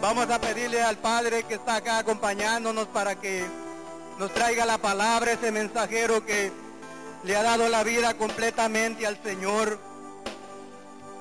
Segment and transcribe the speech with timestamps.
[0.00, 3.44] Vamos a pedirle al Padre que está acá acompañándonos para que
[4.18, 6.50] nos traiga la palabra, ese mensajero que
[7.22, 9.78] le ha dado la vida completamente al Señor,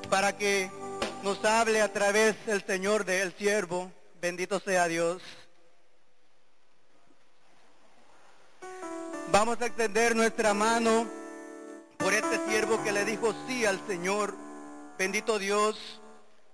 [0.09, 0.71] para que
[1.23, 3.91] nos hable a través del Señor del siervo.
[4.21, 5.21] Bendito sea Dios.
[9.33, 11.05] Vamos a extender nuestra mano
[11.97, 14.35] por este siervo que le dijo sí al Señor.
[14.97, 16.01] Bendito Dios,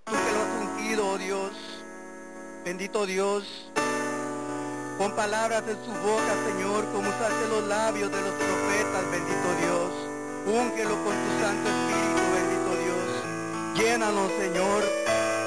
[0.04, 1.75] tú que lo has ungido, oh Dios.
[2.66, 3.44] Bendito Dios.
[4.98, 9.92] Pon palabras en su boca, Señor, como usaste los labios de los profetas, bendito Dios.
[10.46, 13.78] Úngelo con tu Santo Espíritu, bendito Dios.
[13.78, 14.82] Llénanos, Señor.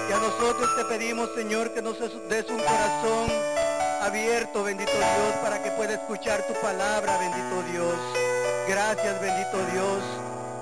[0.10, 3.30] Y a nosotros te pedimos, Señor, que nos des un corazón
[4.00, 7.96] abierto, bendito Dios, para que pueda escuchar tu palabra, bendito Dios.
[8.66, 10.02] Gracias, bendito Dios.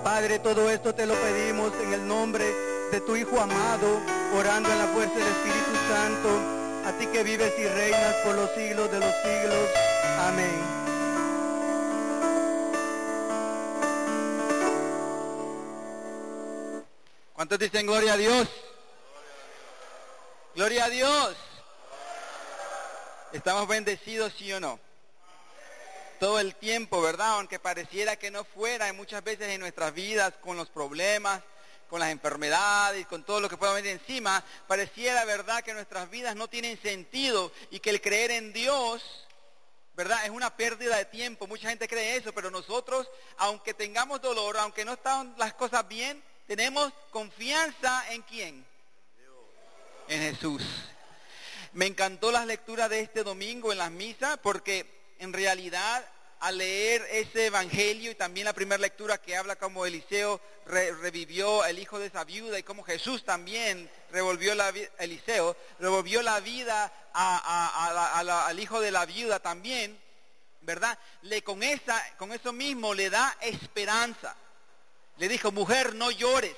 [0.03, 4.01] Padre, todo esto te lo pedimos en el nombre de tu Hijo amado,
[4.33, 6.29] orando en la fuerza del Espíritu Santo,
[6.85, 9.69] a ti que vives y reinas por los siglos de los siglos.
[10.19, 10.61] Amén.
[17.33, 18.47] ¿Cuántos dicen gloria a Dios?
[20.55, 21.35] Gloria a Dios.
[23.31, 24.79] ¿Estamos bendecidos, sí o no?
[26.19, 27.33] Todo el tiempo, ¿verdad?
[27.33, 31.43] Aunque pareciera que no fuera, y muchas veces en nuestras vidas, con los problemas,
[31.89, 36.35] con las enfermedades, con todo lo que pueda venir encima, pareciera, ¿verdad?, que nuestras vidas
[36.35, 39.27] no tienen sentido y que el creer en Dios,
[39.95, 41.47] ¿verdad?, es una pérdida de tiempo.
[41.47, 46.23] Mucha gente cree eso, pero nosotros, aunque tengamos dolor, aunque no están las cosas bien,
[46.47, 48.65] tenemos confianza en quién?
[50.07, 50.63] En Jesús.
[51.73, 56.05] Me encantó las lecturas de este domingo en las misas porque en realidad
[56.39, 61.79] al leer ese evangelio y también la primera lectura que habla como Eliseo revivió el
[61.79, 68.59] hijo de esa viuda y como Jesús también revolvió la Eliseo, revolvió la vida al
[68.59, 69.99] hijo de la viuda también,
[70.61, 70.97] ¿verdad?
[71.23, 74.35] Le con esa, con eso mismo le da esperanza.
[75.17, 76.55] Le dijo, mujer, no llores.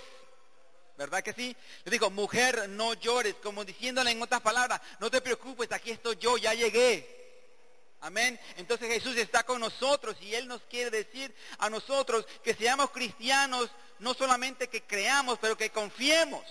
[1.00, 1.56] ¿verdad que sí?
[1.86, 6.18] Le digo, mujer, no llores, como diciéndole en otras palabras, no te preocupes, aquí estoy
[6.18, 7.19] yo, ya llegué.
[8.02, 8.40] Amén.
[8.58, 13.70] Entonces Jesús está con nosotros y Él nos quiere decir a nosotros que seamos cristianos,
[14.00, 16.44] no solamente que creamos, pero que confiemos.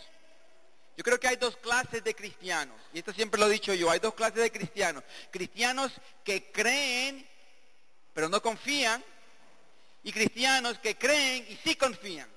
[0.97, 3.89] Yo creo que hay dos clases de cristianos, y esto siempre lo he dicho yo,
[3.89, 5.05] hay dos clases de cristianos.
[5.31, 5.93] Cristianos
[6.25, 7.25] que creen,
[8.13, 9.05] pero no confían,
[10.03, 12.29] y cristianos que creen y sí confían.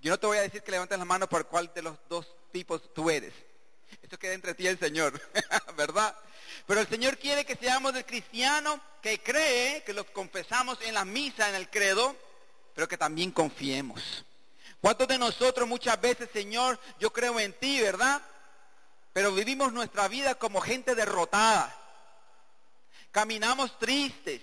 [0.00, 2.26] Yo no te voy a decir que levantes la mano por cuál de los dos
[2.52, 3.32] tipos tú eres.
[4.02, 5.18] Esto queda entre ti y el Señor,
[5.76, 6.16] ¿verdad?
[6.66, 11.04] Pero el Señor quiere que seamos el cristiano que cree, que lo confesamos en la
[11.04, 12.16] misa, en el credo,
[12.74, 14.24] pero que también confiemos.
[14.80, 18.20] ¿Cuántos de nosotros muchas veces, Señor, yo creo en ti, ¿verdad?
[19.12, 21.74] Pero vivimos nuestra vida como gente derrotada.
[23.10, 24.42] Caminamos tristes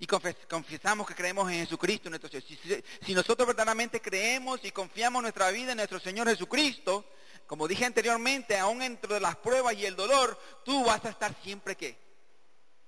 [0.00, 2.10] y confesamos que creemos en Jesucristo.
[2.10, 2.82] Nuestro Señor.
[3.06, 7.04] Si, nosotros verdaderamente creemos y confiamos nuestra vida en nuestro Señor Jesucristo,
[7.46, 11.76] como dije anteriormente, aún entre las pruebas y el dolor, tú vas a estar siempre
[11.76, 11.96] que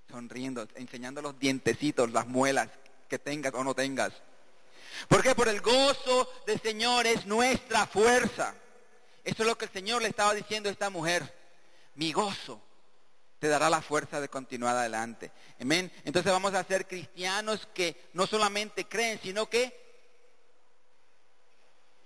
[0.09, 2.69] sonriendo, enseñando los dientecitos, las muelas
[3.09, 4.12] que tengas o no tengas.
[5.09, 5.34] ¿Por qué?
[5.34, 8.55] Por el gozo del Señor es nuestra fuerza.
[9.25, 11.34] Eso es lo que el Señor le estaba diciendo a esta mujer.
[11.97, 12.61] Mi gozo
[13.39, 15.31] te dará la fuerza de continuar adelante.
[15.61, 15.93] Amén.
[16.05, 19.78] Entonces vamos a ser cristianos que no solamente creen, sino que,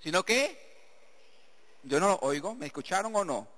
[0.00, 0.69] sino que,
[1.82, 3.48] yo no lo oigo, ¿me escucharon o no?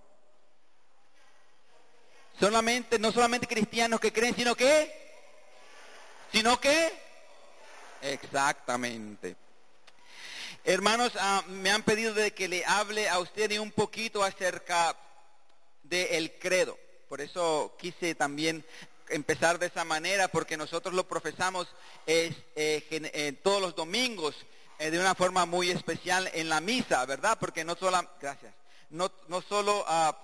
[2.38, 4.92] Solamente, no solamente cristianos que creen, sino que,
[6.32, 6.92] sino que,
[8.00, 9.36] exactamente.
[10.64, 14.96] Hermanos, ah, me han pedido de que le hable a ustedes un poquito acerca
[15.82, 16.78] del credo.
[17.08, 18.64] Por eso quise también
[19.08, 21.68] empezar de esa manera, porque nosotros lo profesamos
[22.06, 24.46] eh, todos los domingos eh,
[24.90, 27.36] de una forma muy especial en la misa, ¿verdad?
[27.38, 28.52] Porque no solo, gracias,
[28.90, 30.16] no, no solo ah,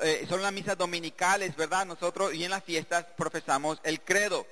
[0.00, 1.86] eh, son las misas dominicales, ¿verdad?
[1.86, 4.46] Nosotros y en las fiestas profesamos el credo.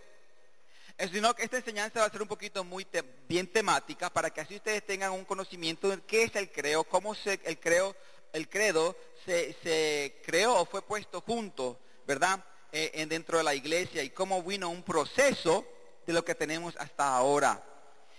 [1.13, 2.87] Sino que esta enseñanza va a ser un poquito muy
[3.27, 7.15] bien temática para que así ustedes tengan un conocimiento de qué es el credo, cómo
[7.15, 7.97] se, el credo
[8.33, 12.45] el credo se, creó o fue puesto junto, ¿verdad?
[12.73, 15.65] Eh, dentro de la iglesia y cómo vino un proceso
[16.07, 17.63] de lo que tenemos hasta ahora.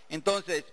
[0.09, 0.65] Entonces,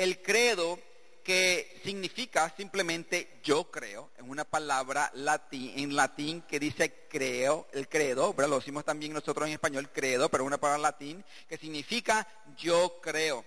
[0.00, 0.78] el credo
[1.22, 7.86] que significa simplemente yo creo, en una palabra latín, en latín que dice creo, el
[7.86, 12.26] credo, lo decimos también nosotros en español credo, pero una palabra latín que significa
[12.56, 13.44] yo creo.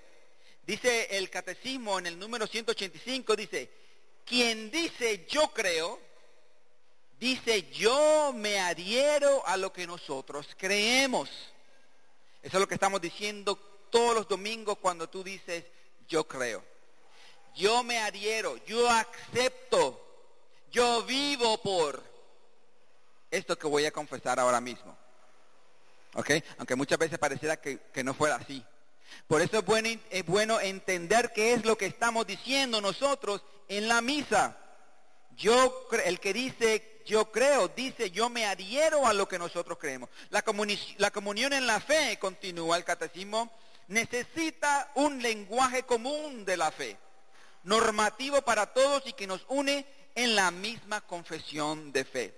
[0.67, 3.71] Dice el catecismo en el número 185, dice,
[4.23, 5.99] quien dice yo creo,
[7.19, 11.31] dice, yo me adhiero a lo que nosotros creemos.
[12.43, 13.55] Eso es lo que estamos diciendo
[13.89, 15.65] todos los domingos cuando tú dices,
[16.07, 16.63] yo creo.
[17.55, 19.99] Yo me adhiero, yo acepto,
[20.71, 22.03] yo vivo por
[23.29, 24.97] esto que voy a confesar ahora mismo.
[26.15, 26.31] ¿Ok?
[26.57, 28.63] Aunque muchas veces pareciera que, no fuera así.
[29.27, 33.87] Por eso es bueno, es bueno entender qué es lo que estamos diciendo nosotros en
[33.87, 34.57] la misa.
[35.35, 40.09] Yo, el que dice yo creo, dice yo me adhiero a lo que nosotros creemos.
[40.29, 40.43] La,
[40.97, 43.51] la comunión en la fe, continúa el catecismo,
[43.93, 46.97] necesita un lenguaje común de la fe,
[47.63, 49.85] normativo para todos y que nos une
[50.15, 52.37] en la misma confesión de fe.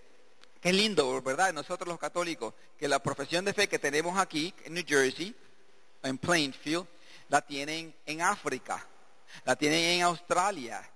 [0.62, 1.54] Qué lindo, ¿verdad?
[1.54, 5.36] Nosotros los católicos, que la profesión de fe que tenemos aquí en New Jersey,
[6.04, 6.88] en Plainfield,
[7.30, 8.86] la tienen en África,
[9.46, 10.88] la tienen en Australia,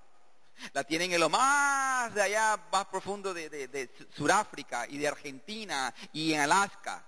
[0.73, 5.93] la tienen en lo más de allá, más profundo de, de, Sudáfrica y de Argentina
[6.11, 7.05] y en Alaska.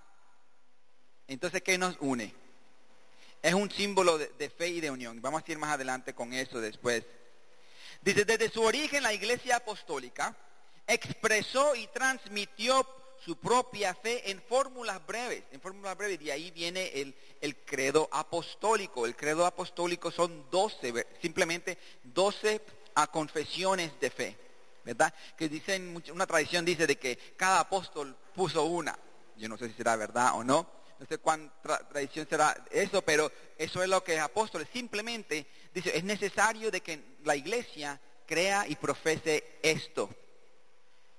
[1.27, 2.40] Entonces, ¿qué nos une?
[3.41, 5.21] Es un símbolo de, fe y de unión.
[5.21, 7.03] Vamos a ir más adelante con eso después.
[8.01, 10.35] Dice, desde su origen la iglesia apostólica
[10.85, 12.85] expresó y transmitió
[13.23, 18.09] su propia fe en fórmulas breves, en fórmulas breves, y ahí viene el, el credo
[18.11, 19.05] apostólico.
[19.05, 22.61] El credo apostólico son 12, simplemente 12
[22.95, 24.37] a confesiones de fe,
[24.83, 25.13] ¿verdad?
[25.37, 28.97] Que dicen, una tradición dice de que cada apóstol puso una.
[29.37, 33.31] Yo no sé si será verdad o no, no sé cuánta tradición será eso, pero
[33.57, 34.67] eso es lo que es apóstol.
[34.71, 40.11] Simplemente dice, es necesario de que la iglesia crea y profese esto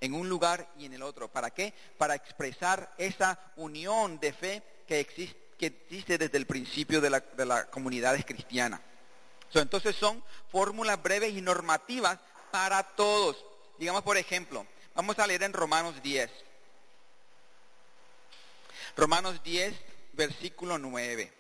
[0.01, 1.27] en un lugar y en el otro.
[1.27, 1.75] ¿Para qué?
[1.99, 7.19] Para expresar esa unión de fe que existe, que existe desde el principio de la,
[7.19, 8.81] de la comunidad cristiana.
[9.53, 12.21] entonces son fórmulas breves y normativas
[12.53, 13.45] para todos.
[13.81, 14.65] Digamos, por ejemplo,
[14.95, 16.31] vamos a leer en Romanos 10.
[18.97, 19.75] Romanos 10,
[20.13, 21.33] versículo 9.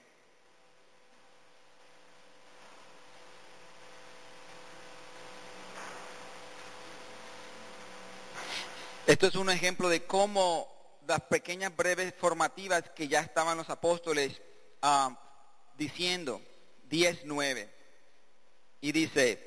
[9.06, 10.68] Esto es un ejemplo de cómo
[11.06, 14.40] las pequeñas breves formativas que ya estaban los apóstoles
[14.82, 15.14] uh,
[15.76, 16.40] diciendo,
[16.88, 17.68] 10.9.
[18.80, 19.46] Y dice,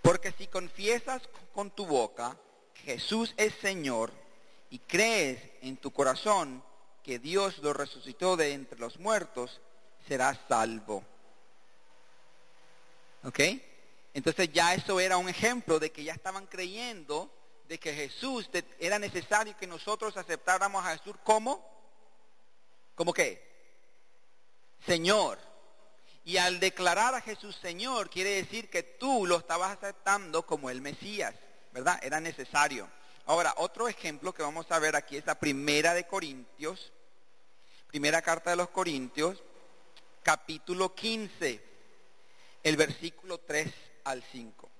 [0.00, 2.38] porque si confiesas con tu boca
[2.72, 4.12] que Jesús es Señor
[4.70, 6.62] y crees en tu corazón
[7.02, 9.60] que Dios lo resucitó de entre los muertos,
[10.06, 11.02] serás salvo.
[13.24, 13.40] ¿Ok?
[14.14, 17.30] Entonces ya eso era un ejemplo de que ya estaban creyendo
[17.68, 18.48] de que Jesús
[18.78, 21.64] era necesario que nosotros aceptáramos a Jesús como,
[22.94, 23.46] ¿como qué?
[24.86, 25.38] Señor.
[26.24, 30.80] Y al declarar a Jesús Señor, quiere decir que tú lo estabas aceptando como el
[30.80, 31.34] Mesías,
[31.72, 31.98] ¿verdad?
[32.02, 32.88] Era necesario.
[33.28, 36.90] Ahora, otro ejemplo que vamos a ver aquí es la primera de Corintios,
[37.88, 39.42] primera carta de los Corintios,
[40.22, 41.60] capítulo 15,
[42.62, 43.70] el versículo 3
[44.04, 44.70] al 5.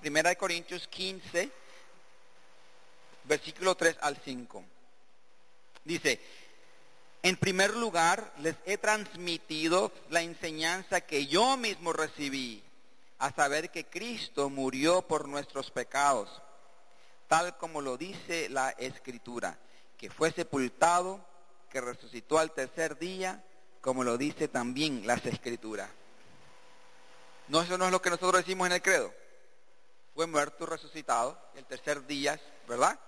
[0.00, 1.50] primera de Corintios 15,
[3.24, 4.64] versículo 3 al 5.
[5.84, 6.18] Dice,
[7.22, 12.62] en primer lugar, les he transmitido la enseñanza que yo mismo recibí,
[13.18, 16.40] a saber que Cristo murió por nuestros pecados,
[17.30, 19.56] tal como lo dice la Escritura,
[19.96, 21.24] que fue sepultado,
[21.70, 23.40] que resucitó al tercer día,
[23.80, 25.88] como lo dice también las Escrituras.
[27.46, 29.14] No, eso no es lo que nosotros decimos en el credo.
[30.12, 32.98] Fue muerto, resucitado, el tercer día, ¿verdad?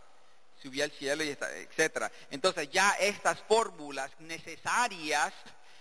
[0.62, 2.12] subió al cielo y está, etcétera.
[2.30, 5.32] Entonces ya estas fórmulas necesarias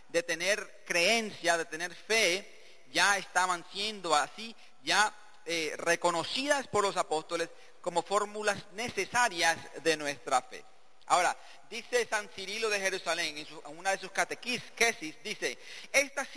[0.09, 5.13] de tener creencia, de tener fe, ya estaban siendo así, ya
[5.45, 7.49] eh, reconocidas por los apóstoles
[7.81, 10.63] como fórmulas necesarias de nuestra fe.
[11.07, 11.35] Ahora,
[11.69, 13.47] dice San Cirilo de Jerusalén, en,
[13.77, 15.57] una de sus catequesis, dice,
[15.91, 16.27] estas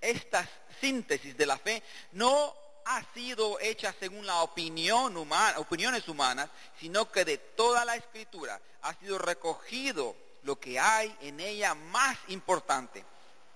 [0.00, 0.48] estas
[0.80, 1.82] síntesis de la fe
[2.12, 7.96] no ha sido hecha según la opinión humana, opiniones humanas, sino que de toda la
[7.96, 13.04] escritura ha sido recogido lo que hay en ella más importante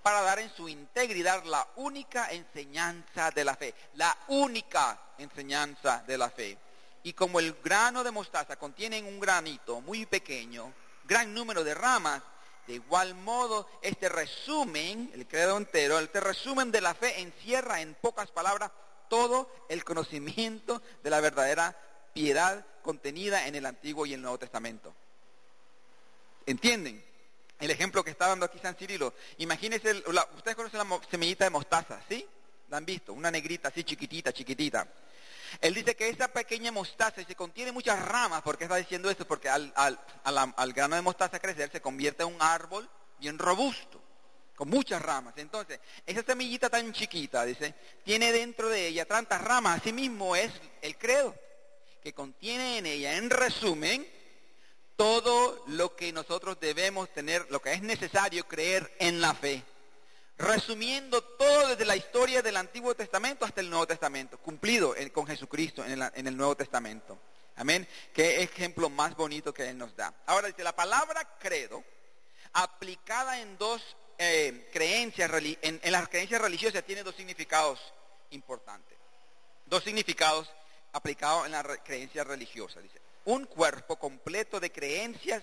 [0.03, 6.17] para dar en su integridad la única enseñanza de la fe, la única enseñanza de
[6.17, 6.57] la fe.
[7.07, 10.73] Y como el grano de mostaza contiene un granito muy pequeño,
[11.05, 12.21] gran número de ramas,
[12.67, 17.95] de igual modo, este resumen, el credo entero, este resumen de la fe encierra en
[17.95, 18.73] pocas palabras
[19.09, 21.77] todo el conocimiento de la verdadera
[22.13, 24.93] piedad contenida en el Antiguo y el Nuevo Testamento.
[26.45, 27.05] ¿Entienden?
[27.61, 29.15] El ejemplo que está dando aquí San Cirilo.
[29.39, 30.03] Imagínense,
[30.35, 32.27] ustedes conocen la semillita de mostaza, ¿sí?
[32.69, 34.89] La han visto, una negrita así chiquitita, chiquitita.
[35.61, 38.43] Él dice que esa pequeña mostaza se contiene muchas ramas.
[38.43, 39.27] ¿Por qué está diciendo eso?
[39.27, 42.89] Porque al, al grano de mostaza crecer se convierte en un árbol
[43.19, 44.03] bien robusto,
[44.55, 45.35] con muchas ramas.
[45.37, 47.75] Entonces, esa semillita tan chiquita, dice,
[48.05, 49.81] tiene dentro de ella tantas ramas.
[49.81, 51.35] Asimismo es el credo,
[52.03, 54.07] que contiene en ella, en resumen,
[54.97, 59.63] todo lo que nosotros debemos tener, lo que es necesario creer en la fe.
[60.39, 65.85] Resumiendo todo desde la historia del Antiguo Testamento hasta el Nuevo Testamento, cumplido con Jesucristo
[65.85, 67.19] en el, en el Nuevo Testamento.
[67.57, 67.89] Amén.
[68.13, 70.13] Qué ejemplo más bonito que Él nos da.
[70.27, 71.83] Ahora dice, la palabra credo,
[72.53, 73.83] aplicada en dos
[74.19, 75.31] eh, creencias,
[75.63, 77.81] en, las creencias religiosas, tiene dos significados
[78.31, 78.97] importantes.
[79.65, 80.51] Dos significados
[80.93, 82.81] aplicados en la creencia religiosa.
[82.81, 85.43] Dice, un cuerpo completo de creencias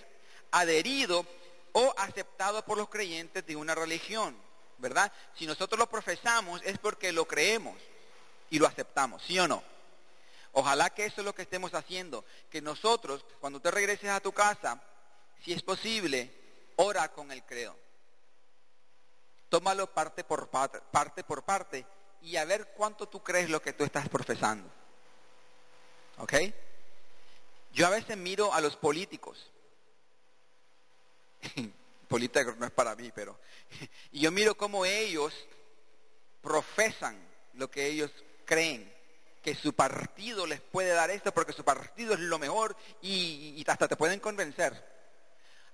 [0.52, 1.26] adherido
[1.72, 4.36] o aceptado por los creyentes de una religión,
[4.84, 5.10] ¿verdad?
[5.34, 7.74] Si nosotros lo profesamos es porque lo creemos
[8.50, 9.62] y lo aceptamos, ¿sí o no?
[10.52, 14.32] Ojalá que eso es lo que estemos haciendo, que nosotros, cuando te regreses a tu
[14.32, 14.78] casa,
[15.42, 16.30] si es posible,
[16.76, 17.74] ora con el credo.
[19.48, 21.86] Tómalo parte por parte, parte por parte
[22.20, 24.70] y a ver cuánto tú crees lo que tú estás profesando.
[26.18, 26.34] ¿Ok?
[27.72, 29.50] Yo a veces miro a los políticos.
[32.08, 33.38] Político no es para mí, pero...
[34.12, 35.34] Y yo miro cómo ellos
[36.40, 37.18] profesan
[37.54, 38.10] lo que ellos
[38.44, 38.92] creen
[39.42, 43.64] que su partido les puede dar esto porque su partido es lo mejor y, y,
[43.66, 44.72] hasta te pueden convencer.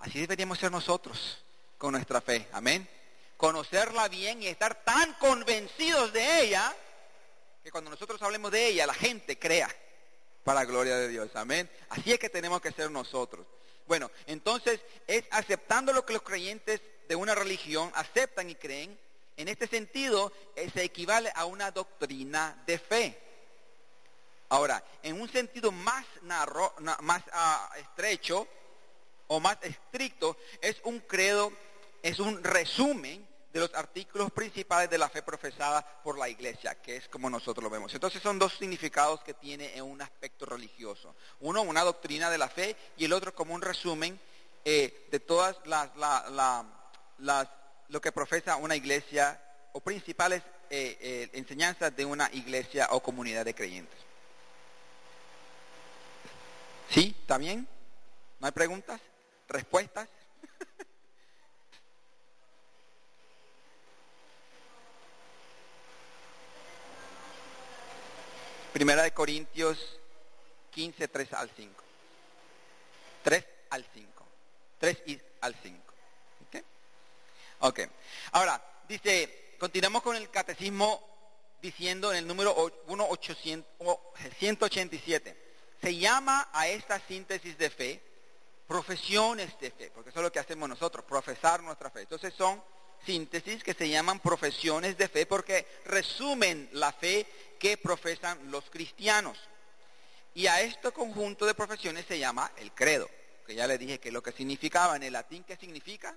[0.00, 1.44] Así deberíamos ser nosotros
[1.78, 2.48] con nuestra fe.
[2.52, 2.88] Amén.
[3.36, 6.74] Conocerla bien y estar tan convencidos de ella
[7.62, 9.68] que cuando nosotros hablemos de ella la gente crea
[10.42, 11.30] para la gloria de Dios.
[11.34, 11.70] Amén.
[11.90, 13.46] Así es que tenemos que ser nosotros.
[13.90, 18.96] Bueno, entonces es aceptando lo que los creyentes de una religión aceptan y creen.
[19.36, 23.18] En este sentido, eh, se equivale a una doctrina de fe.
[24.48, 28.46] Ahora, en un sentido más, narro, más ah, estrecho
[29.26, 31.52] o más estricto, es un credo,
[32.00, 36.96] es un resumen de los artículos principales de la fe profesada por la iglesia, que
[36.96, 37.92] es como nosotros lo vemos.
[37.94, 41.14] Entonces son dos significados que tiene en un aspecto religioso.
[41.40, 44.20] Uno, una doctrina de la fe y el otro como un resumen
[44.64, 45.90] eh, de todas las,
[47.88, 49.40] lo que profesa una iglesia
[49.72, 53.98] o principales eh, eh, enseñanzas de una iglesia o comunidad de creyentes.
[56.90, 57.16] ¿Sí?
[57.20, 57.66] ¿Está bien?
[58.38, 59.00] ¿No hay preguntas?
[59.48, 60.08] ¿Respuestas?
[68.72, 69.98] Primera de Corintios
[70.70, 71.84] 15, 3 al 5.
[73.24, 74.26] 3 al 5.
[74.78, 75.78] 3 y al 5.
[76.46, 76.56] ¿Ok?
[77.60, 77.80] Ok.
[78.32, 81.08] Ahora, dice, continuamos con el catecismo
[81.60, 83.08] diciendo en el número 1,
[84.38, 85.36] 187.
[85.80, 88.10] Se llama a esta síntesis de fe
[88.70, 92.02] profesiones de fe, porque eso es lo que hacemos nosotros, profesar nuestra fe.
[92.02, 92.62] Entonces son
[93.04, 97.26] síntesis que se llaman profesiones de fe porque resumen la fe
[97.58, 99.38] que profesan los cristianos.
[100.34, 103.08] Y a este conjunto de profesiones se llama el credo,
[103.46, 106.16] que ya le dije que lo que significaba en el latín, ¿qué significa?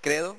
[0.00, 0.38] Credo.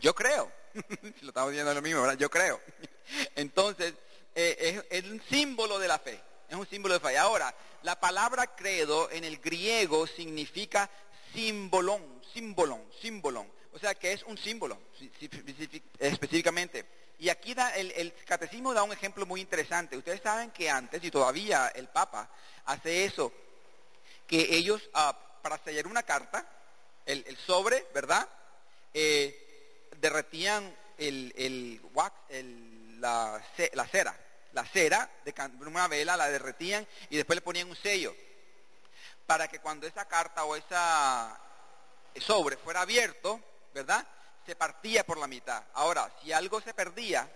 [0.00, 0.52] Yo creo.
[1.22, 2.18] lo estamos viendo lo mismo, ¿verdad?
[2.18, 2.60] Yo creo.
[3.34, 3.94] Entonces,
[4.34, 6.20] eh, es, es un símbolo de la fe.
[6.48, 7.18] Es un símbolo de fe.
[7.18, 10.88] Ahora, la palabra credo en el griego significa
[11.34, 13.50] símbolón, símbolón, símbolón.
[13.72, 14.78] O sea que es un símbolo
[15.98, 16.86] específicamente.
[17.18, 19.96] Y aquí da, el, catecismo da un ejemplo muy interesante.
[19.96, 22.30] Ustedes saben que antes, y todavía el Papa
[22.66, 23.32] hace eso,
[24.26, 26.46] que ellos ah, para sellar una carta,
[27.06, 28.28] el, sobre, ¿verdad?
[28.92, 31.80] Eh, derretían el,
[32.98, 33.42] la,
[33.74, 34.25] la cera.
[34.56, 35.34] La cera de
[35.66, 38.16] una vela la derretían y después le ponían un sello.
[39.26, 41.38] Para que cuando esa carta o esa
[42.22, 43.38] sobre fuera abierto,
[43.74, 44.06] ¿verdad?
[44.46, 45.62] Se partía por la mitad.
[45.74, 47.30] Ahora, si algo se perdía,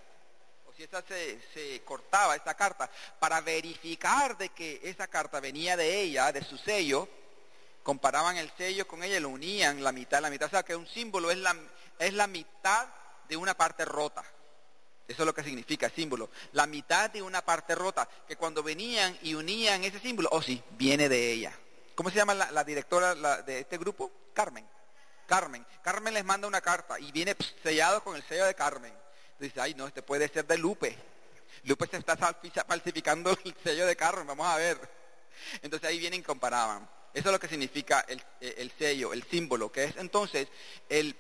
[0.67, 6.01] o si esa se, cortaba, esta carta, para verificar de que esa carta venía de
[6.01, 7.07] ella, de su sello,
[7.83, 10.47] comparaban el sello con ella y lo unían la mitad, la mitad.
[10.47, 11.55] O sea, que un símbolo es la,
[11.99, 12.89] es la mitad
[13.29, 14.25] de una parte rota.
[15.11, 16.31] Eso es lo que significa símbolo.
[16.53, 20.63] La mitad de una parte rota, que cuando venían y unían ese símbolo, oh sí,
[20.79, 21.53] viene de ella.
[21.97, 24.13] ¿Cómo se llama la, directora de este grupo?
[24.33, 24.65] Carmen.
[25.27, 25.67] Carmen.
[25.83, 28.95] Carmen les manda una carta y viene sellado con el sello de Carmen.
[29.41, 30.97] Dice, ay no, este puede ser de Lupe.
[31.65, 34.79] Lupe se está falsificando el sello de Carmen, vamos a ver.
[35.61, 36.89] Entonces ahí vienen y comparaban.
[37.13, 38.07] Eso es lo que significa
[38.41, 40.47] el, sello, el símbolo, que es entonces
[40.89, 41.17] el,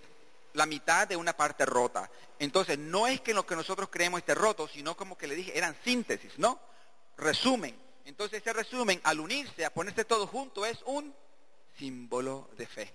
[0.54, 2.11] la mitad de una parte rota.
[2.38, 5.57] Entonces, no es que lo que nosotros creemos esté roto, sino como que le dije,
[5.57, 6.61] eran síntesis, ¿no?
[7.16, 7.76] Resumen.
[8.04, 11.14] Entonces, ese resumen, al unirse, a ponerse todo junto, es un
[11.78, 12.95] símbolo de fe.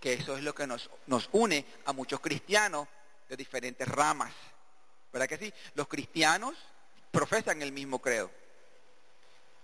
[0.00, 2.86] Que eso es lo que nos, nos une a muchos cristianos
[3.28, 4.32] de diferentes ramas.
[5.12, 5.52] ¿Verdad que sí?
[5.74, 6.54] Los cristianos
[7.10, 8.30] profesan el mismo credo.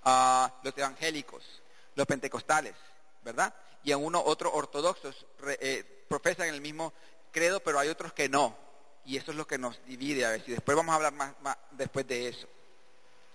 [0.02, 1.62] Ah, los evangélicos,
[1.94, 2.74] los pentecostales,
[3.22, 3.54] ¿verdad?
[3.84, 5.26] Y a uno otros ortodoxos
[5.60, 6.92] eh, profesan el mismo
[7.30, 8.56] credo, pero hay otros que no.
[9.04, 11.56] Y eso es lo que nos divide a ver si después vamos a hablar más,
[11.72, 12.48] después de eso.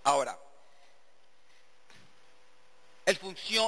[0.04, 0.38] Ahora,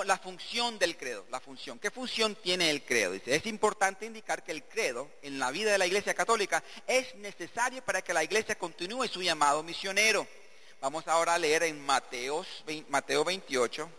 [0.06, 1.80] la función del credo, la función.
[1.80, 3.12] ¿Qué función tiene el credo?
[3.12, 7.16] Dice, es importante indicar que el credo en la vida de la Iglesia Católica es
[7.16, 10.28] necesario para que la Iglesia continúe su llamado misionero.
[10.80, 12.44] Vamos ahora a leer en Mateo
[13.24, 13.90] 28,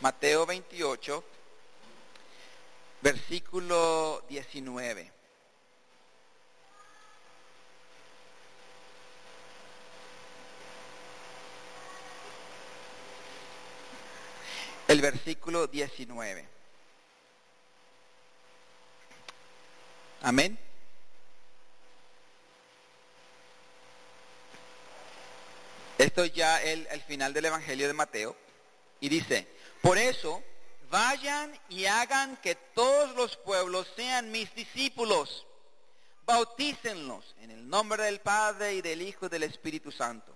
[0.00, 1.24] Mateo 28,
[3.00, 5.12] versículo 19.
[14.88, 16.48] El versículo 19.
[20.22, 20.58] Amén.
[25.98, 28.36] Esto ya es el, final del Evangelio de Mateo.
[29.00, 29.46] Y dice,
[29.82, 30.42] por eso,
[30.90, 35.46] vayan y hagan que todos los pueblos sean mis discípulos.
[36.24, 40.34] Bautícenlos en el nombre del Padre y del Hijo y del Espíritu Santo.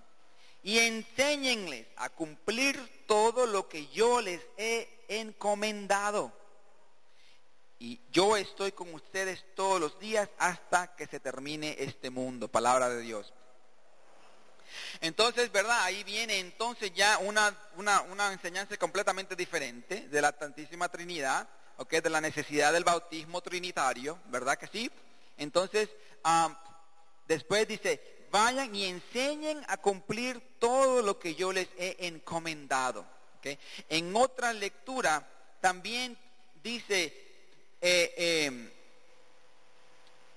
[0.62, 6.32] Y enséñenles a cumplir todo lo que yo les he encomendado.
[7.78, 12.46] Y yo estoy con ustedes todos los días hasta que se termine este mundo.
[12.46, 13.32] Palabra de Dios.
[15.00, 15.83] Entonces, ¿verdad?
[15.83, 21.95] Ahí viene entonces ya una, una, enseñanza completamente diferente de la Santísima Trinidad, ¿ok?
[21.95, 24.91] De la necesidad del bautismo trinitario, ¿verdad que sí?
[25.38, 25.88] Entonces,
[27.26, 28.00] después dice,
[28.31, 33.06] vayan y enseñen a cumplir todo lo que yo les he encomendado.
[33.39, 33.58] ¿ok?
[33.89, 35.28] En otra lectura
[35.61, 36.17] también
[36.63, 37.15] dice,
[37.80, 38.15] eh,
[38.47, 38.71] em,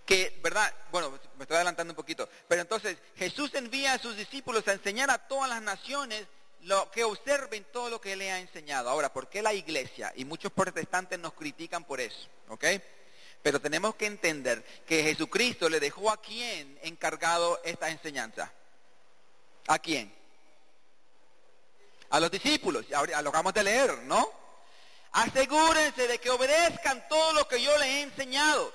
[0.06, 0.72] que, ¿verdad?
[0.92, 2.30] Bueno, me estoy adelantando un poquito.
[2.48, 6.26] Pero entonces Jesús envía a sus discípulos a enseñar a todas las naciones
[6.62, 8.90] lo que observen todo lo que le ha enseñado.
[8.90, 10.12] Ahora, ¿por qué la iglesia?
[10.16, 12.66] Y muchos protestantes nos critican por eso, ¿ok?
[13.44, 18.52] Pero tenemos que entender que Jesucristo le dejó a quién encargado esta enseñanza.
[19.68, 20.14] ¿A quién?
[22.10, 24.32] A los discípulos, a lo acabamos de leer, ¿no?
[25.12, 28.74] Asegúrense de que obedezcan todo lo que yo les he enseñado.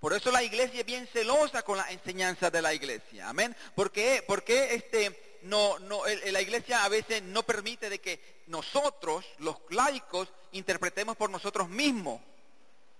[0.00, 3.28] Por eso la iglesia es bien celosa con la enseñanza de la iglesia.
[3.28, 3.56] Amén.
[3.74, 9.56] Porque, porque este, no, no, la iglesia a veces no permite de que nosotros, los
[9.70, 12.20] laicos, interpretemos por nosotros mismos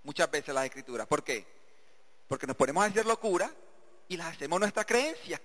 [0.03, 1.07] muchas veces las escrituras.
[1.07, 1.47] ¿Por qué?
[2.27, 3.51] Porque nos ponemos a hacer locura
[4.09, 5.41] y las hacemos nuestra creencia.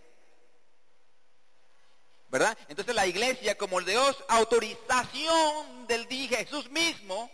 [2.29, 2.57] ¿Verdad?
[2.67, 7.29] Entonces la iglesia, como el Dios, autorización del dije Jesús mismo,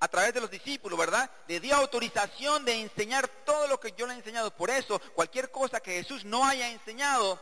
[0.00, 1.30] a través de los discípulos, ¿verdad?
[1.48, 4.50] Le dio autorización de enseñar todo lo que yo le he enseñado.
[4.50, 7.40] Por eso, cualquier cosa que Jesús no haya enseñado,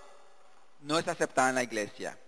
[0.81, 2.19] no es aceptada en la iglesia.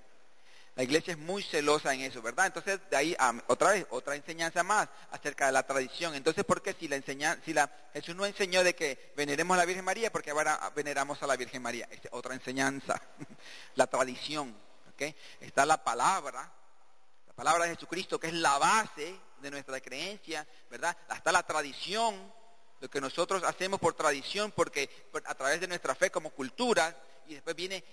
[0.79, 2.47] La iglesia es muy celosa en eso, ¿verdad?
[2.47, 3.17] Entonces, de ahí,
[3.49, 6.15] otra vez, otra enseñanza más acerca de la tradición.
[6.15, 9.59] Entonces, ¿por qué si la enseña, si la, Jesús no enseñó de que veneremos a
[9.59, 11.89] la Virgen María, porque ahora veneramos a la Virgen María?
[11.91, 13.03] Es otra enseñanza,
[13.75, 14.55] la tradición,
[14.93, 15.03] ¿ok?
[15.41, 16.49] Está la palabra,
[17.27, 20.97] la palabra de Jesucristo, que es la base de nuestra creencia, ¿verdad?
[21.09, 22.33] Hasta la tradición,
[22.81, 24.89] lo que nosotros hacemos por tradición, porque
[25.25, 26.97] a través de nuestra fe como cultura,
[27.27, 27.85] y después viene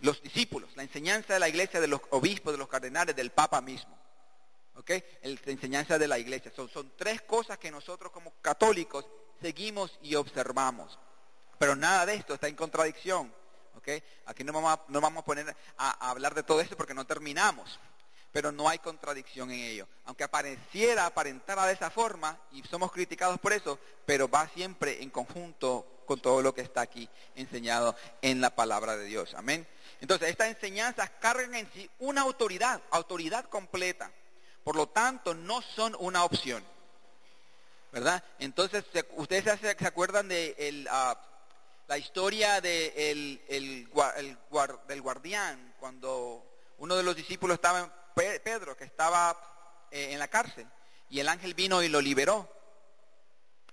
[0.00, 3.60] los discípulos, la enseñanza de la iglesia, de los obispos, de los cardenales, del Papa
[3.60, 3.98] mismo.
[4.76, 4.90] ¿Ok?
[5.22, 6.50] la enseñanza de la iglesia.
[6.54, 9.04] Son, son tres cosas que nosotros como católicos
[9.40, 10.98] seguimos y observamos.
[11.58, 13.32] Pero nada de esto está en contradicción.
[13.76, 13.88] ¿ok?
[14.26, 17.06] Aquí no vamos a, no vamos a poner a hablar de todo esto porque no
[17.06, 17.78] terminamos
[18.32, 19.88] pero no hay contradicción en ello.
[20.04, 25.10] Aunque apareciera, aparentara de esa forma, y somos criticados por eso, pero va siempre en
[25.10, 29.34] conjunto con todo lo que está aquí enseñado en la palabra de Dios.
[29.34, 29.66] Amén.
[30.00, 34.10] Entonces, estas enseñanzas cargan en sí una autoridad, autoridad completa.
[34.64, 36.64] Por lo tanto, no son una opción.
[37.92, 38.22] ¿Verdad?
[38.38, 38.84] Entonces,
[39.16, 41.18] ustedes se, acuerdan de ah,
[41.88, 43.88] la historia de el,
[44.86, 46.44] del guardián, cuando
[46.78, 49.36] uno de los discípulos estaba Pedro, que estaba
[49.90, 50.66] eh, en la cárcel,
[51.08, 52.48] y el ángel vino y lo liberó.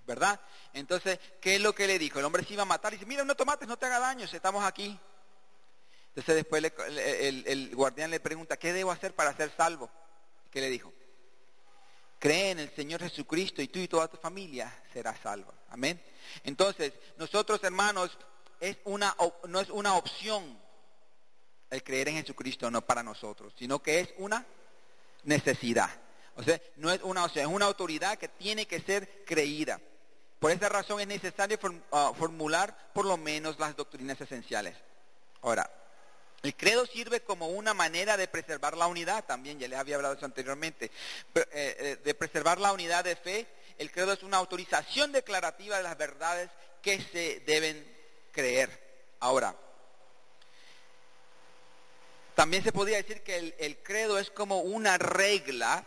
[0.06, 0.40] ¿Verdad?
[0.72, 2.18] Entonces, ¿qué es lo que le dijo?
[2.18, 4.24] El hombre se iba a matar y dice, mira, no tomates, no te haga daño,
[4.24, 4.98] estamos aquí.
[6.08, 9.90] Entonces después el, guardián le pregunta, ¿qué debo hacer para ser salvo?
[10.50, 10.92] ¿Qué le dijo?
[12.18, 15.52] cree en el Señor Jesucristo y tú y toda tu familia serás salva.
[15.70, 16.02] Amén.
[16.44, 18.18] Entonces, nosotros hermanos,
[18.60, 20.60] es una, no es una opción
[21.70, 24.44] el creer en Jesucristo, no para nosotros, sino que es una
[25.24, 25.90] necesidad.
[26.36, 29.80] O sea, no es una opción, es una autoridad que tiene que ser creída.
[30.38, 31.58] Por esa razón es necesario
[31.90, 34.76] ah, formular por lo menos las doctrinas esenciales.
[35.42, 35.68] Ahora,
[36.42, 40.14] el credo sirve como una manera de preservar la unidad, también ya les había hablado
[40.14, 40.92] eso anteriormente,
[41.34, 43.46] eh, eh, de preservar la unidad de fe.
[43.76, 46.50] El credo es una autorización declarativa de las verdades
[46.80, 47.84] que se deben
[48.30, 49.16] creer.
[49.18, 49.56] Ahora,
[52.38, 55.84] también se podría decir que el, credo es como una regla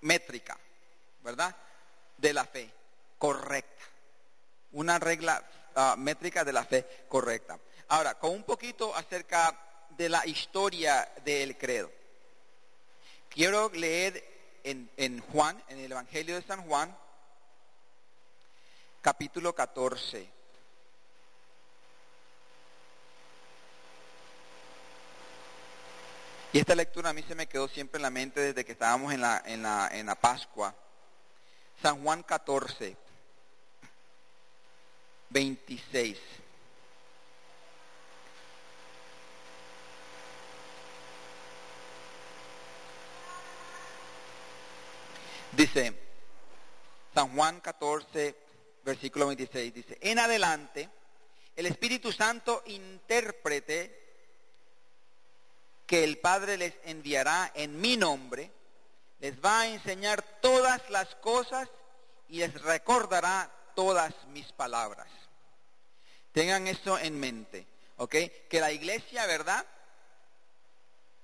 [0.00, 0.58] métrica,
[1.22, 1.54] ¿verdad?
[2.16, 2.68] De la fe
[3.18, 3.84] correcta.
[4.72, 5.40] Una regla
[5.76, 7.56] ah, métrica de la fe correcta.
[7.86, 9.56] Ahora, con un poquito acerca
[9.90, 11.92] de la historia del credo.
[13.28, 14.24] Quiero leer
[14.64, 16.98] en, en Juan, en el Evangelio de San Juan,
[19.02, 20.39] capítulo 14.
[26.52, 29.12] Y esta lectura a mí se me quedó siempre en la mente desde que estábamos
[29.12, 30.74] en la, en la, en la Pascua.
[31.80, 32.96] San Juan 14,
[35.28, 36.18] 26.
[45.52, 45.94] Dice,
[47.14, 48.36] San Juan 14,
[48.84, 50.88] versículo 26, dice, en adelante,
[51.54, 53.99] el Espíritu Santo intérprete
[55.90, 58.48] que el Padre les enviará en mi nombre,
[59.18, 61.68] les va a enseñar todas las cosas
[62.28, 65.08] y les recordará todas mis palabras.
[66.30, 68.14] Tengan esto en mente, ¿ok?
[68.48, 69.66] Que la iglesia, ¿verdad?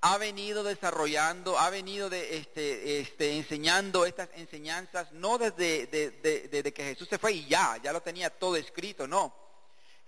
[0.01, 6.83] Ha venido desarrollando, ha venido de, este, este, enseñando estas enseñanzas, no desde, desde que
[6.83, 9.46] Jesús se fue y ya, ya lo tenía todo escrito, no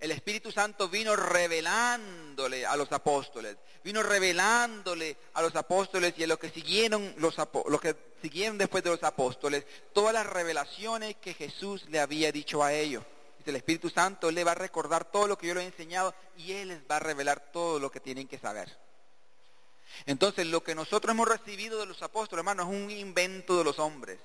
[0.00, 6.26] el Espíritu Santo vino revelándole a los apóstoles, vino revelándole a los apóstoles y a
[6.26, 7.36] los que siguieron los,
[7.68, 12.64] los que siguieron después de los apóstoles todas las revelaciones que Jesús le había dicho
[12.64, 13.04] a ellos.
[13.44, 16.52] el Espíritu Santo le va a recordar todo lo que yo le he enseñado y
[16.52, 18.74] él les va a revelar todo lo que tienen que saber.
[20.06, 23.78] Entonces, lo que nosotros hemos recibido de los apóstoles, hermanos, es un invento de los
[23.78, 24.18] hombres,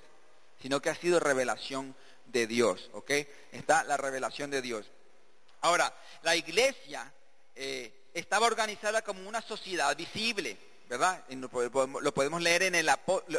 [0.61, 1.95] sino que ha sido revelación
[2.27, 3.11] de Dios, ¿ok?
[3.51, 4.85] Está la revelación de Dios.
[5.61, 7.11] Ahora, la iglesia
[7.55, 10.57] eh, estaba organizada como una sociedad visible,
[10.89, 11.23] ¿verdad?
[11.29, 12.89] lo, podemos, leer en el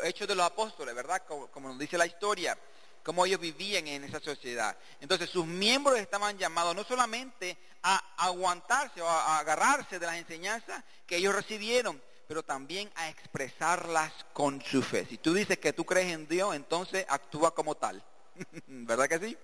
[0.04, 1.22] Hecho de los Apóstoles, ¿verdad?
[1.26, 2.58] Como, nos dice la historia,
[3.02, 4.76] cómo ellos vivían en esa sociedad.
[5.00, 10.82] Entonces sus miembros estaban llamados no solamente a aguantarse o a agarrarse de las enseñanzas
[11.06, 15.06] que ellos recibieron, pero también a expresarlas con su fe.
[15.06, 18.02] Si tú dices que tú crees en Dios, entonces actúa como tal.
[18.66, 19.38] ¿Verdad que sí?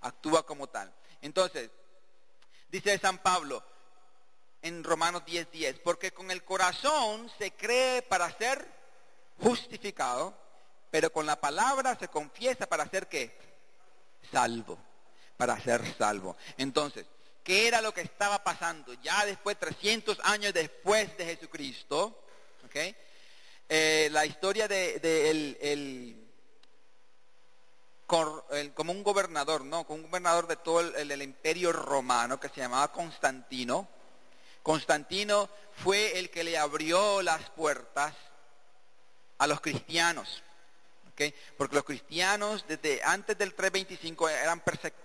[0.00, 0.92] Actúa como tal.
[1.20, 1.70] Entonces,
[2.70, 3.62] Dice San Pablo
[4.62, 8.66] en Romanos 10:10, 10, porque con el corazón se cree para ser
[9.40, 10.36] justificado,
[10.90, 13.36] pero con la palabra se confiesa para ser qué?
[14.30, 14.78] Salvo,
[15.36, 16.36] para ser salvo.
[16.56, 17.06] Entonces,
[17.44, 18.92] ¿qué era lo que estaba pasando?
[18.94, 22.24] Ya después, 300 años después de Jesucristo,
[22.66, 22.76] ¿ok?
[23.70, 24.96] Eh, la historia de,
[25.60, 26.27] el
[28.08, 29.84] como un gobernador, ¿no?
[29.84, 33.86] Como un gobernador de todo el, imperio romano que se llamaba Constantino.
[34.62, 38.14] Constantino fue el que le abrió las puertas
[39.36, 40.42] a los cristianos.
[41.12, 41.34] ¿okay?
[41.58, 44.62] Porque los cristianos desde antes del 325 eran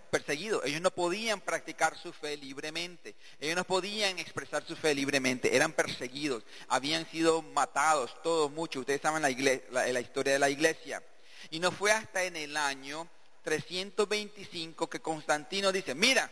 [0.10, 0.64] perseguidos.
[0.64, 3.16] Ellos no podían practicar su fe libremente.
[3.42, 5.54] Ellos no podían expresar su fe libremente.
[5.54, 6.44] Eran perseguidos.
[6.70, 8.80] Habían sido matados, todos, muchos.
[8.80, 11.04] Ustedes saben la, la historia de la iglesia.
[11.50, 13.08] Y no fue hasta en el año
[13.44, 16.30] 325 que Constantino dice, mira,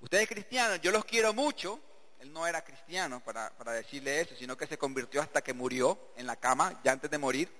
[0.00, 1.80] ustedes cristianos, yo los quiero mucho.
[2.20, 6.26] Él no era cristiano para, decirle eso, sino que se convirtió hasta que murió en
[6.26, 7.50] la cama, ya antes de morir.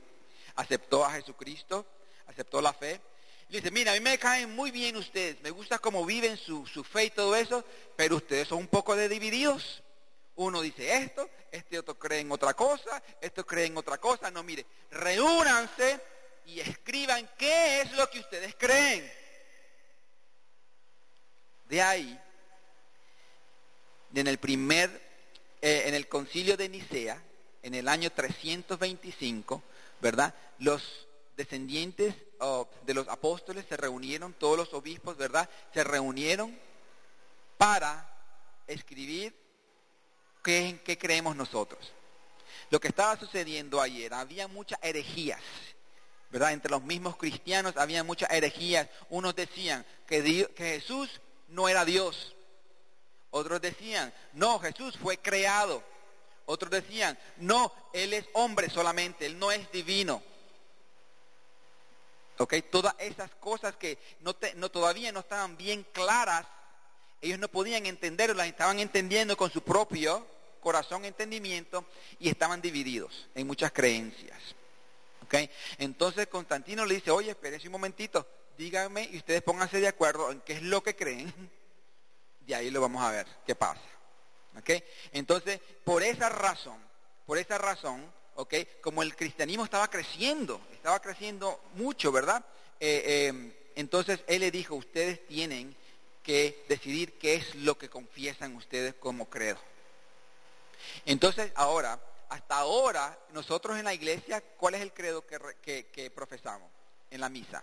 [0.57, 1.87] Aceptó a Jesucristo,
[2.27, 3.01] aceptó la fe.
[3.49, 6.67] Y dice, mira, a mí me caen muy bien ustedes, me gusta cómo viven su,
[6.67, 9.83] su fe y todo eso, pero ustedes son un poco de divididos.
[10.35, 14.31] Uno dice esto, este otro cree en otra cosa, esto cree en otra cosa.
[14.31, 16.01] No, mire, reúnanse
[16.47, 19.11] y escriban qué es lo que ustedes creen.
[21.69, 22.21] De ahí,
[24.15, 24.89] en el primer,
[25.61, 27.21] eh, en el concilio de Nicea,
[27.63, 29.63] en el año 325,
[30.01, 30.33] ¿verdad?
[30.61, 32.15] Los descendientes
[32.83, 35.51] de los apóstoles se reunieron, todos los obispos, ¿verdad?
[35.75, 36.57] Se reunieron
[37.59, 38.09] para
[38.67, 39.35] escribir
[40.45, 41.93] qué, qué creemos nosotros.
[42.71, 45.41] Lo que estaba sucediendo ayer, había muchas herejías
[46.33, 48.89] Entre los mismos cristianos había muchas herejías.
[49.09, 50.23] Unos decían que,
[50.55, 52.35] que Jesús no era Dios.
[53.31, 55.83] Otros decían, no, Jesús fue creado.
[56.47, 60.23] Otros decían, no, Él es hombre solamente, Él no es divino.
[62.39, 62.55] ¿Ok?
[62.71, 64.35] Todas esas cosas que no,
[64.71, 66.47] todavía no estaban bien claras,
[67.21, 70.27] ellos no podían entenderlas, las estaban entendiendo con su propio
[70.61, 71.85] corazón, entendimiento,
[72.19, 74.39] y estaban divididos en muchas creencias.
[75.23, 75.35] ¿Ok?
[75.79, 78.27] Entonces Constantino le dice, oye, espérense un momentito,
[78.57, 81.33] díganme y ustedes pónganse de acuerdo en qué es lo que creen.
[82.41, 83.81] De ahí lo vamos a ver, qué pasa.
[84.59, 84.71] ¿Ok?
[85.13, 86.79] Entonces, por esa razón,
[87.27, 88.05] por esa razón,
[88.37, 88.55] ¿ok?
[88.81, 92.45] Como el cristianismo estaba creciendo, estaba creciendo mucho, ¿verdad?
[92.79, 95.75] Eh, eh, entonces él le dijo, ustedes tienen
[96.23, 99.59] que decidir qué es lo que confiesan ustedes como credo.
[101.05, 106.71] Entonces, ahora, hasta ahora, nosotros en la iglesia, ¿cuál es el credo que, profesamos
[107.11, 107.63] en la misa?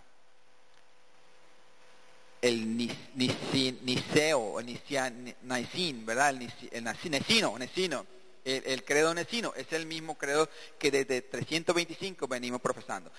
[2.40, 6.30] El Niceo, el Nicín, ¿verdad?
[6.30, 8.06] El, el Nicino, Nicino
[8.44, 10.48] el, credo necino es el mismo credo
[10.78, 13.10] que desde 325 venimos profesando.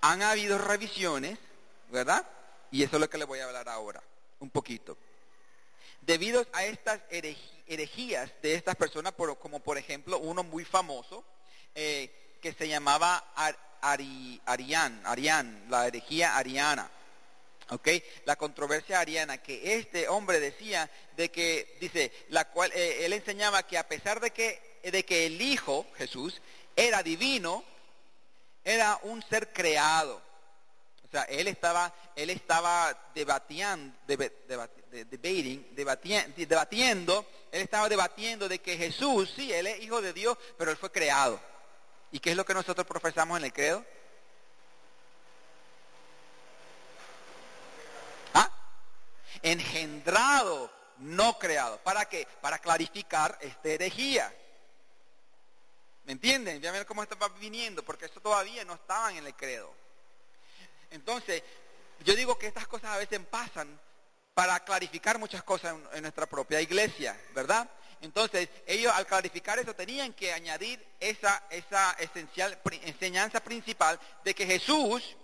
[0.00, 1.38] Han habido revisiones,
[1.90, 2.26] ¿verdad?
[2.70, 4.02] Y eso es lo que les voy a hablar ahora,
[4.40, 4.98] un poquito.
[6.00, 11.24] Debido a estas herejías de estas personas, como por ejemplo uno muy famoso,
[11.74, 13.32] eh, que se llamaba
[13.80, 16.90] Arián, Arián, la herejía ariana.
[17.70, 17.88] ¿ok?
[18.24, 23.62] La controversia ariana, que este hombre decía de que, dice, la cual, eh, él enseñaba
[23.66, 26.40] que a pesar de que, de que el Hijo, Jesús,
[26.76, 27.64] era divino,
[28.64, 30.20] era un ser creado.
[31.06, 35.64] O sea, él estaba, él estaba debatiendo, debating,
[36.36, 40.76] debatiendo, él estaba debatiendo de que Jesús, sí, él es hijo de Dios, pero él
[40.76, 41.40] fue creado.
[42.10, 43.84] ¿Y qué es lo que nosotros profesamos en el credo?
[49.42, 51.76] engendrado, no creado.
[51.80, 52.26] ¿Para qué?
[52.40, 54.34] Para clarificar esta herejía.
[56.06, 56.62] ¿Me entienden?
[56.62, 59.70] Ya ven cómo esto va viniendo, porque esto todavía no estaba en el credo.
[60.90, 61.42] Entonces,
[62.04, 63.78] yo digo que estas cosas a veces pasan
[64.34, 67.68] para clarificar muchas cosas en, nuestra propia iglesia, ¿verdad?
[68.00, 74.44] Entonces, ellos al clarificar eso tenían que añadir esa, esa esencial enseñanza principal de que
[74.44, 75.16] Jesús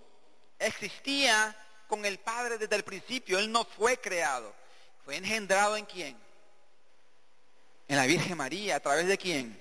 [0.59, 1.55] existía
[1.89, 3.39] con el Padre desde el principio.
[3.39, 4.55] Él no fue creado.
[5.05, 6.17] Fue engendrado en quién?
[7.89, 8.77] En la Virgen María.
[8.77, 9.61] ¿A través de quién?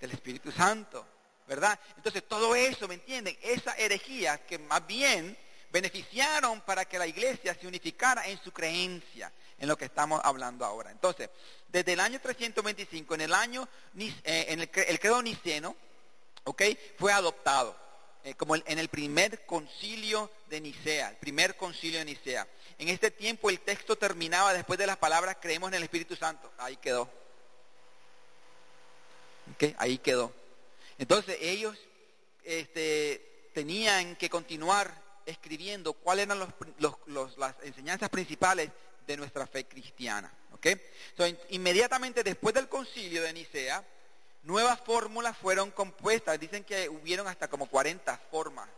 [0.00, 1.06] Del Espíritu Santo.
[1.46, 1.78] ¿Verdad?
[1.96, 3.38] Entonces todo eso, ¿me entienden?
[3.40, 5.38] Esa herejía que más bien
[5.74, 10.64] beneficiaron para que la iglesia se unificara en su creencia, en lo que estamos hablando
[10.64, 10.92] ahora.
[10.92, 11.28] Entonces,
[11.66, 15.74] desde el año 325, en el año, eh, en el, credo niceno,
[16.44, 16.62] ¿ok?
[16.96, 17.76] Fue adoptado.
[18.22, 22.46] Eh, como en el primer concilio de Nicea, el primer concilio de Nicea.
[22.78, 26.52] En este tiempo el texto terminaba después de las palabras creemos en el Espíritu Santo.
[26.56, 27.10] Ahí quedó.
[29.76, 30.32] Ahí quedó.
[30.98, 31.76] Entonces ellos
[32.44, 36.40] este, tenían que continuar escribiendo cuáles eran
[37.36, 38.70] las enseñanzas principales
[39.06, 40.32] de nuestra fe cristiana.
[41.50, 43.84] inmediatamente después del concilio de Nicea,
[44.44, 46.38] nuevas fórmulas fueron compuestas.
[46.38, 48.68] Dicen que hubieron hasta como 40 formas,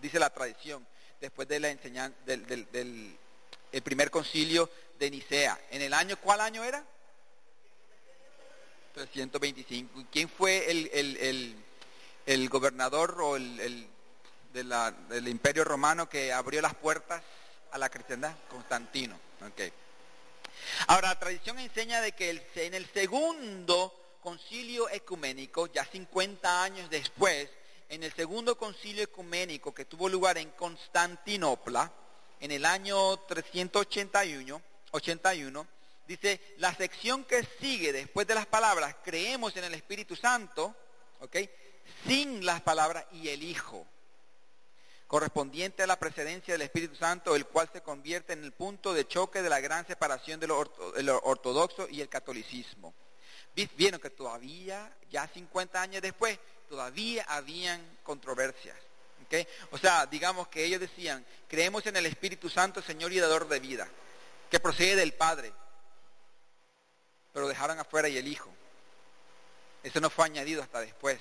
[0.00, 0.86] dice la tradición,
[1.20, 3.16] después de la enseñanza del,
[3.82, 5.58] primer concilio de Nicea.
[5.70, 6.84] ¿En el año, cuál año era?
[8.94, 10.04] 325.
[10.12, 10.70] ¿Quién fue
[12.26, 13.88] el, gobernador o el,
[14.52, 17.22] del imperio romano que abrió las puertas
[17.70, 18.34] a la cristiandad?
[18.48, 19.18] Constantino.
[20.86, 27.48] Ahora, la tradición enseña de que en el segundo concilio ecuménico, ya 50 años después,
[27.88, 31.92] en el segundo concilio ecuménico que tuvo lugar en Constantinopla,
[32.40, 34.62] en el año 381,
[34.92, 35.66] 81,
[36.06, 40.74] dice, la sección que sigue después de las palabras, creemos en el Espíritu Santo,
[41.20, 41.36] ¿ok?
[42.06, 43.86] Sin las palabras y el Hijo,
[45.12, 49.06] correspondiente a la precedencia del Espíritu Santo, el cual se convierte en el punto de
[49.06, 52.94] choque de la gran separación de lo ortodoxo y el catolicismo.
[53.76, 58.74] Vieron que todavía, ya 50 años después, todavía habían controversias.
[59.70, 63.60] O sea, digamos que ellos decían, creemos en el Espíritu Santo, Señor y dador de
[63.60, 63.86] vida,
[64.50, 65.52] que procede del Padre,
[67.34, 68.48] pero dejaron afuera y el Hijo.
[69.82, 71.20] Eso no fue añadido hasta después.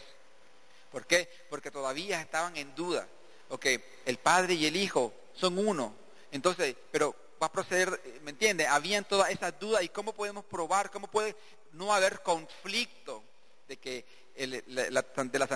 [0.94, 1.30] ¿Por qué?
[1.50, 3.06] Porque todavía estaban en duda.
[3.52, 3.66] Ok,
[4.06, 5.94] el Padre y el Hijo son uno.
[6.32, 8.66] Entonces, pero va a proceder, ¿me entiende?
[8.66, 11.36] Habían todas esas dudas y cómo podemos probar, cómo puede
[11.74, 13.22] no haber conflicto
[13.68, 14.06] de que
[14.38, 15.48] de la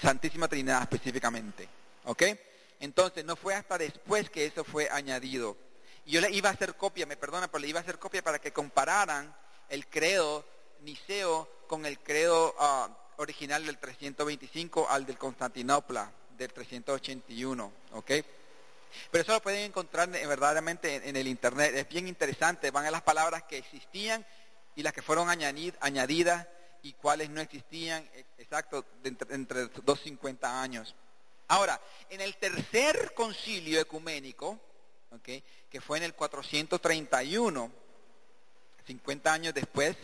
[0.00, 1.68] Santísima, Trinidad específicamente.
[2.04, 2.22] ¿Ok?
[2.78, 5.56] Entonces no fue hasta después que eso fue añadido.
[6.06, 8.22] Y yo le iba a hacer copia, me perdona, pero le iba a hacer copia
[8.22, 9.34] para que compararan
[9.68, 10.44] el credo
[10.82, 17.72] niceo con el credo ah, original del 325 al del Constantinopla del 381.
[17.92, 18.10] ¿Ok?
[19.10, 21.74] Pero eso lo pueden encontrar verdaderamente en, el Internet.
[21.74, 22.70] Es bien interesante.
[22.70, 24.24] Van a las palabras que existían
[24.76, 26.46] y las que fueron añadidas
[26.82, 30.94] y cuáles no existían, e, exacto, entre, entre 250 años.
[31.48, 34.60] Ahora, en el tercer concilio ecuménico,
[35.22, 37.70] que fue en el 431,
[38.86, 39.96] 50 años después,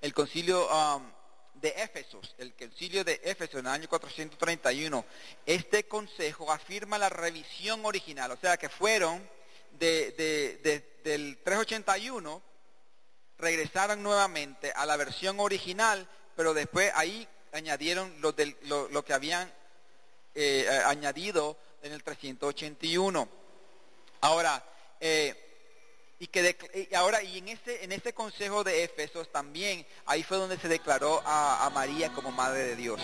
[0.00, 1.10] el concilio um,
[1.54, 5.04] de Éfesos, el concilio de Éfeso en el año 431,
[5.46, 9.28] este consejo afirma la revisión original, o sea que fueron
[9.78, 12.42] del 381,
[13.38, 18.34] regresaron nuevamente a la versión original, pero después ahí añadieron lo,
[18.90, 19.52] lo, que habían
[20.34, 23.28] eh, añadido en el 381.
[24.20, 24.64] Ahora,
[25.00, 25.51] eh,
[26.22, 30.56] y que ahora y en ese en ese consejo de Éfesos también ahí fue donde
[30.56, 33.00] se declaró a, María como madre de Dios